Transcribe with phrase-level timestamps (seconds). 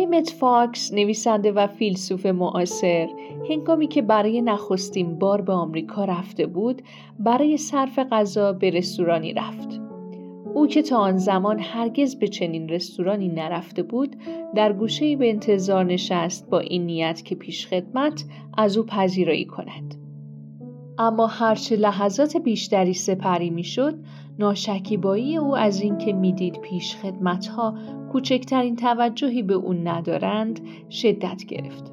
[0.00, 3.08] امت فاکس نویسنده و فیلسوف معاصر
[3.50, 6.82] هنگامی که برای نخستین بار به آمریکا رفته بود
[7.18, 9.80] برای صرف غذا به رستورانی رفت.
[10.54, 14.16] او که تا آن زمان هرگز به چنین رستورانی نرفته بود
[14.54, 18.24] در گوشه به انتظار نشست با این نیت که پیش خدمت
[18.58, 19.99] از او پذیرایی کند.
[20.98, 23.94] اما هرچه لحظات بیشتری سپری می‌شد
[24.38, 26.96] ناشکیبایی او از اینکه می‌دید پیش
[27.56, 27.74] ها
[28.12, 31.92] کوچکترین توجهی به او ندارند شدت گرفت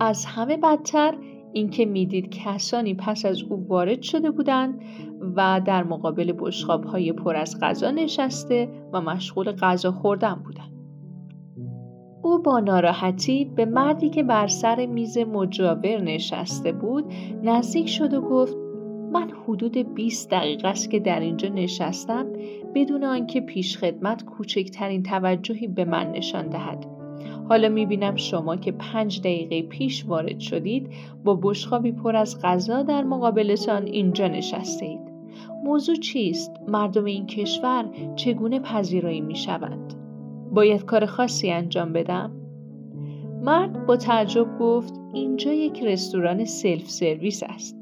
[0.00, 1.14] از همه بدتر
[1.52, 4.80] اینکه می‌دید کسانی پس از او وارد شده بودند
[5.36, 10.73] و در مقابل بشقاب های پر از غذا نشسته و مشغول غذا خوردن بودند.
[12.24, 17.04] او با ناراحتی به مردی که بر سر میز مجاور نشسته بود
[17.42, 18.56] نزدیک شد و گفت
[19.12, 22.26] من حدود 20 دقیقه است که در اینجا نشستم
[22.74, 26.86] بدون آنکه پیش خدمت کوچکترین توجهی به من نشان دهد.
[27.48, 30.88] حالا می‌بینم شما که پنج دقیقه پیش وارد شدید
[31.24, 35.14] با بشخابی پر از غذا در مقابلتان اینجا نشسته اید.
[35.64, 37.84] موضوع چیست؟ مردم این کشور
[38.16, 40.03] چگونه پذیرایی می‌شوند؟
[40.54, 42.32] باید کار خاصی انجام بدم؟
[43.42, 47.76] مرد با تعجب گفت اینجا یک رستوران سلف سرویس است.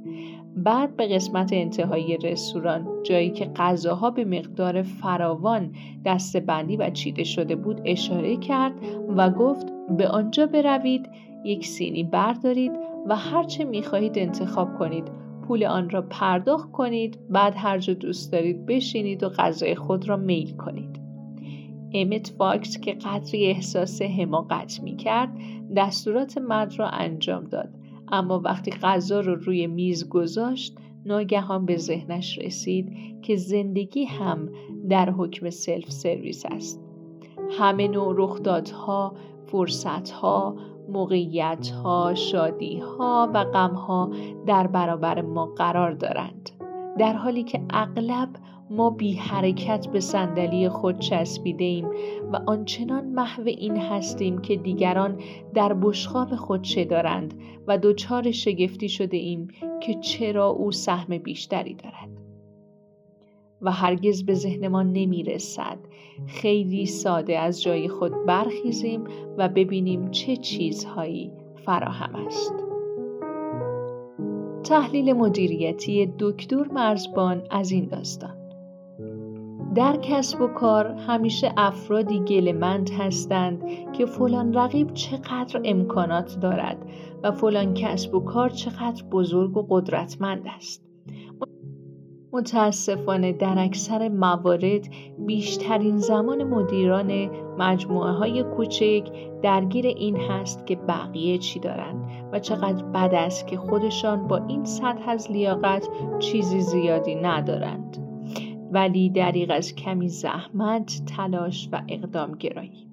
[0.56, 5.73] بعد به قسمت انتهایی رستوران جایی که غذاها به مقدار فراوان
[6.47, 8.73] بندی و چیده شده بود اشاره کرد
[9.17, 9.67] و گفت
[9.98, 11.09] به آنجا بروید
[11.45, 12.73] یک سینی بردارید
[13.09, 15.05] و هرچه می‌خواهید انتخاب کنید
[15.48, 20.17] پول آن را پرداخت کنید بعد هر جا دوست دارید بشینید و غذای خود را
[20.17, 20.91] میل کنید
[21.94, 25.36] امت فاکس که قدری احساس حماقت می کرد
[25.76, 27.69] دستورات مرد را انجام داد.
[28.08, 32.92] اما وقتی غذا رو روی میز گذاشت ناگهان به ذهنش رسید
[33.22, 34.48] که زندگی هم
[34.88, 36.81] در حکم سلف سرویس است.
[37.50, 39.14] همه نوع رخدادها
[39.47, 40.56] فرصتها
[40.88, 44.10] موقعیتها شادیها و غمها
[44.47, 46.50] در برابر ما قرار دارند.
[46.98, 48.28] در حالی که اغلب
[48.71, 51.89] ما بی حرکت به صندلی خود چسبیده ایم
[52.33, 55.21] و آنچنان محو این هستیم که دیگران
[55.55, 57.34] در بشخاب خود چه دارند
[57.67, 59.49] و دچار شگفتی شده ایم
[59.83, 62.23] که چرا او سهم بیشتری دارد.
[63.62, 65.79] و هرگز به ذهنمان نمی رسد.
[66.27, 69.05] خیلی ساده از جای خود برخیزیم
[69.39, 71.33] و ببینیم چه چیزهایی
[71.65, 72.55] فراهم است.
[74.65, 78.41] تحلیل مدیریتی دکتر مرزبان از این داستان.
[79.75, 83.62] در کسب و کار همیشه افرادی گلمند هستند
[83.93, 86.87] که فلان رقیب چقدر امکانات دارد
[87.22, 90.84] و فلان کسب و کار چقدر بزرگ و قدرتمند است.
[92.32, 94.88] متاسفانه در اکثر موارد
[95.27, 99.03] بیشترین زمان مدیران مجموعه های کوچک
[99.43, 104.65] درگیر این هست که بقیه چی دارند و چقدر بد است که خودشان با این
[104.65, 105.88] سطح از لیاقت
[106.19, 108.12] چیزی زیادی ندارند.
[108.72, 112.87] ولی دریغ از کمی زحمت، تلاش و اقدام گرایی.